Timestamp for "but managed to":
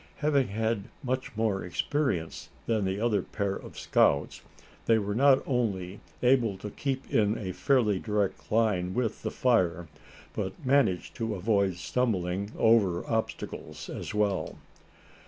10.33-11.35